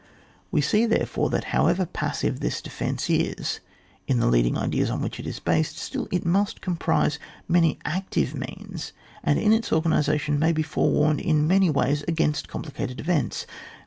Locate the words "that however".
1.29-1.85